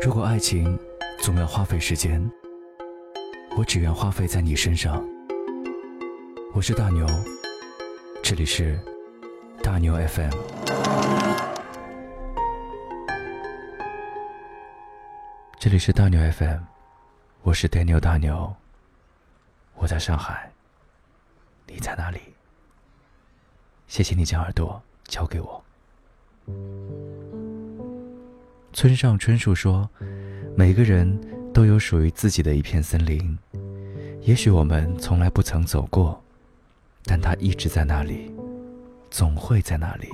[0.00, 0.78] 如果爱情
[1.18, 2.30] 总要花费时间，
[3.56, 5.04] 我只愿花费在你身上。
[6.54, 7.04] 我是大牛，
[8.22, 8.78] 这里是
[9.60, 10.30] 大牛 FM。
[15.58, 16.60] 这里是大牛 FM，
[17.42, 18.54] 我是 Daniel 大牛，
[19.74, 20.52] 我在上海，
[21.66, 22.20] 你在哪里？
[23.88, 25.64] 谢谢你将耳朵交给我。
[28.78, 29.90] 村上春树说
[30.54, 31.20] ：“每个人
[31.52, 33.36] 都有属于自己的一片森林，
[34.20, 36.22] 也许我们从来不曾走过，
[37.02, 38.32] 但它一直在那里，
[39.10, 40.06] 总会在那里。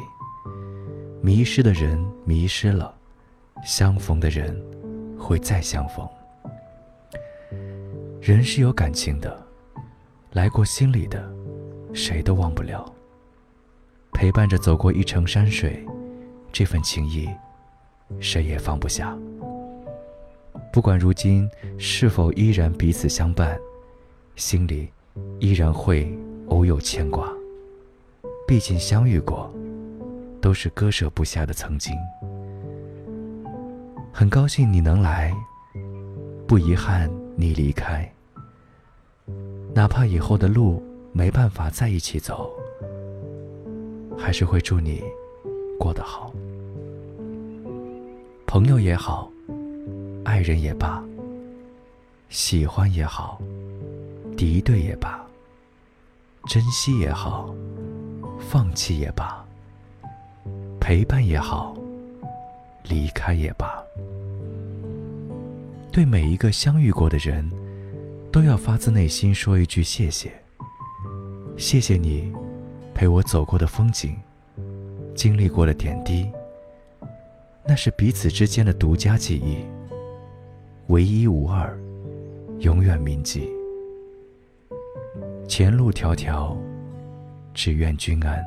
[1.20, 2.94] 迷失的人迷失了，
[3.66, 4.58] 相逢的人
[5.18, 6.08] 会再相逢。
[8.18, 9.46] 人是有感情的，
[10.32, 11.30] 来过心里的，
[11.92, 12.90] 谁都忘不了。
[14.14, 15.86] 陪伴着走过一程山水，
[16.50, 17.28] 这份情谊。”
[18.20, 19.16] 谁也放不下。
[20.72, 23.58] 不管如今是否依然彼此相伴，
[24.36, 24.88] 心里
[25.38, 26.12] 依然会
[26.48, 27.32] 偶有牵挂。
[28.46, 29.52] 毕竟相遇过，
[30.40, 31.94] 都是割舍不下的曾经。
[34.12, 35.32] 很高兴你能来，
[36.46, 38.08] 不遗憾你离开。
[39.72, 42.50] 哪怕以后的路没办法在一起走，
[44.18, 45.02] 还是会祝你
[45.78, 46.32] 过得好。
[48.54, 49.28] 朋友也好，
[50.24, 51.02] 爱人也罢，
[52.28, 53.42] 喜欢也好，
[54.36, 55.20] 敌对也罢，
[56.46, 57.52] 珍惜也好，
[58.38, 59.44] 放弃也罢，
[60.78, 61.74] 陪伴也好，
[62.84, 63.82] 离开也罢，
[65.90, 67.50] 对每一个相遇过的人，
[68.30, 70.32] 都要发自内心说一句谢谢。
[71.56, 72.32] 谢谢你，
[72.94, 74.14] 陪我走过的风景，
[75.12, 76.30] 经历过的点滴。
[77.66, 79.64] 那是彼此之间的独家记忆，
[80.88, 81.74] 唯一无二，
[82.60, 83.50] 永远铭记。
[85.48, 86.56] 前路迢迢，
[87.54, 88.44] 只愿君安。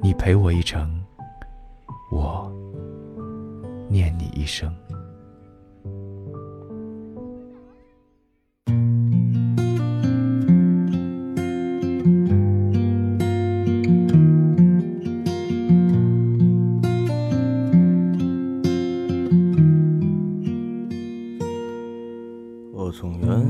[0.00, 1.02] 你陪我一程，
[2.12, 2.52] 我
[3.88, 4.72] 念你一生。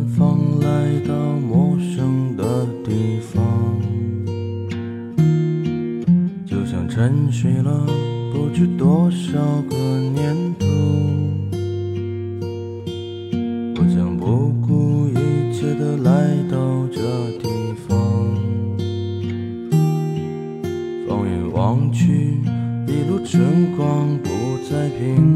[0.07, 3.43] 方来到陌生的地方，
[6.47, 7.87] 就像沉睡了
[8.33, 10.67] 不知多少个年头，
[13.77, 17.01] 我将不顾一切的来到这
[17.39, 17.49] 地
[17.89, 17.97] 方。
[21.09, 22.39] 放眼望去，
[22.87, 24.29] 一路春光不
[24.71, 25.34] 再平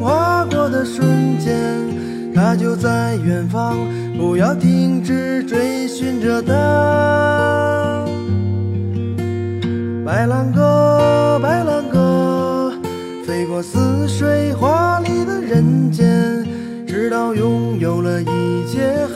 [0.00, 1.54] 划过的瞬间，
[2.34, 3.76] 它就在远方，
[4.18, 8.04] 不要停止追寻着它。
[10.04, 12.72] 白兰鸽，白兰鸽，
[13.26, 16.44] 飞过似水华丽的人间，
[16.86, 18.26] 直到拥有了一
[18.68, 19.06] 切，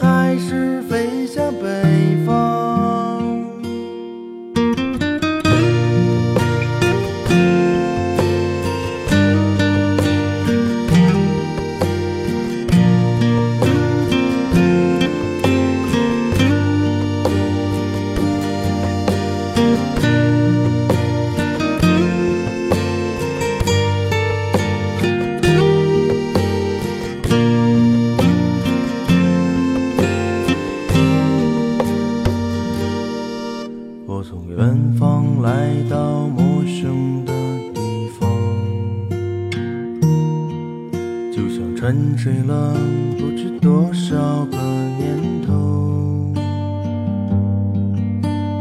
[41.78, 42.74] 沉睡了
[43.16, 44.16] 不知多少
[44.46, 44.56] 个
[44.98, 45.52] 年头，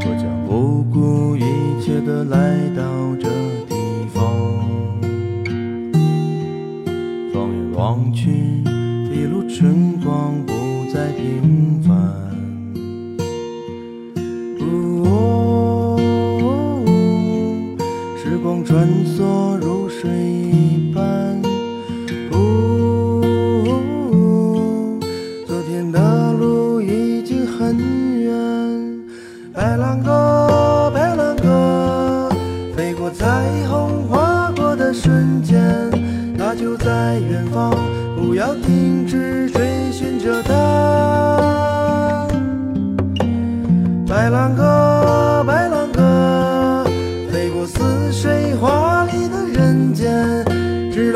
[0.01, 1.41] 我将不顾一
[1.83, 2.83] 切的来到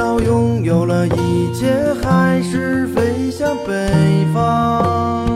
[0.01, 1.71] 到拥有了一切，
[2.01, 3.71] 还是飞向北
[4.33, 5.29] 方。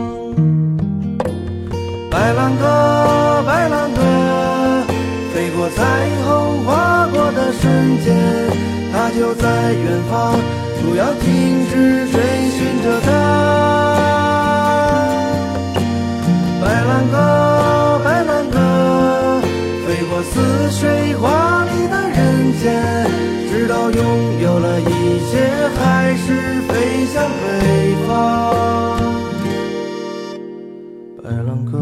[2.10, 4.02] 白兰鸽，白兰鸽，
[5.32, 5.84] 飞过彩
[6.24, 8.12] 虹划过的瞬间，
[8.92, 10.34] 它就在远方，
[10.82, 12.20] 不要停止追
[12.50, 13.08] 寻着它。
[16.60, 17.14] 白兰鸽，
[25.30, 27.44] 却，还是飞向北
[28.06, 28.08] 方。
[31.22, 31.74] 白浪歌，